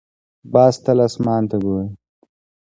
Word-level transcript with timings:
باز 0.53 0.75
تل 0.83 0.99
اسمان 1.07 1.43
ته 1.49 1.55
ګوري 1.63 1.87